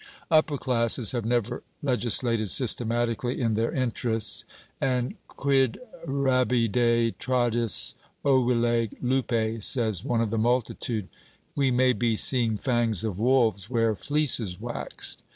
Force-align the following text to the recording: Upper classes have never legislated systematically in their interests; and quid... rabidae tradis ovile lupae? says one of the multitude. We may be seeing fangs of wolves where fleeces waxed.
Upper 0.31 0.57
classes 0.57 1.11
have 1.11 1.25
never 1.25 1.61
legislated 1.83 2.49
systematically 2.49 3.39
in 3.39 3.53
their 3.53 3.71
interests; 3.71 4.45
and 4.81 5.13
quid... 5.27 5.77
rabidae 6.07 7.13
tradis 7.19 7.93
ovile 8.25 8.89
lupae? 8.99 9.59
says 9.61 10.03
one 10.03 10.21
of 10.21 10.31
the 10.31 10.39
multitude. 10.39 11.07
We 11.53 11.69
may 11.69 11.93
be 11.93 12.15
seeing 12.15 12.57
fangs 12.57 13.03
of 13.03 13.19
wolves 13.19 13.69
where 13.69 13.93
fleeces 13.95 14.59
waxed. 14.59 15.23